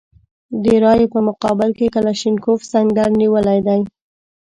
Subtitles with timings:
[0.63, 3.81] د رایې په مقابل کې کلاشینکوف سنګر نیولی دی.